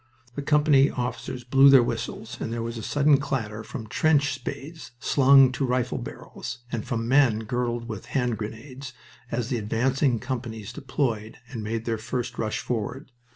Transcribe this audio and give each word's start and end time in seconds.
The 0.33 0.41
company 0.41 0.89
officers 0.89 1.43
blew 1.43 1.69
their 1.69 1.83
whistles, 1.83 2.37
and 2.41 2.51
there 2.51 2.63
was 2.63 2.75
a 2.75 2.81
sudden 2.81 3.19
clatter 3.19 3.63
from 3.63 3.85
trench 3.85 4.33
spades 4.33 4.93
slung 4.99 5.51
to 5.51 5.63
rifle 5.63 5.99
barrels, 5.99 6.57
and 6.71 6.83
from 6.83 7.07
men 7.07 7.41
girdled 7.41 7.87
with 7.87 8.07
hand 8.07 8.39
grenades, 8.39 8.93
as 9.29 9.49
the 9.49 9.59
advancing 9.59 10.17
companies 10.17 10.73
deployed 10.73 11.37
and 11.51 11.61
made 11.63 11.85
their 11.85 11.99
first 11.99 12.39
rush 12.39 12.61
forward. 12.61 13.11